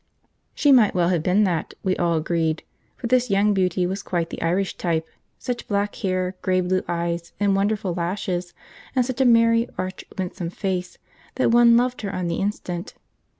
She 0.55 0.71
might 0.71 0.95
well 0.95 1.09
have 1.09 1.21
been 1.21 1.43
that, 1.43 1.75
we 1.83 1.95
all 1.95 2.15
agreed; 2.17 2.63
for 2.97 3.05
this 3.05 3.29
young 3.29 3.53
beauty 3.53 3.85
was 3.85 4.01
quite 4.01 4.31
the 4.31 4.41
Irish 4.41 4.75
type, 4.75 5.07
such 5.37 5.67
black 5.67 5.93
hair, 5.93 6.35
grey 6.41 6.59
blue 6.61 6.81
eyes, 6.87 7.33
and 7.39 7.55
wonderful 7.55 7.93
lashes, 7.93 8.55
and 8.95 9.05
such 9.05 9.21
a 9.21 9.25
merry, 9.25 9.69
arch, 9.77 10.03
winsome 10.17 10.49
face, 10.49 10.97
that 11.35 11.51
one 11.51 11.77
loved 11.77 12.01
her 12.01 12.11
on 12.11 12.29
the 12.29 12.37
instant. 12.41 12.95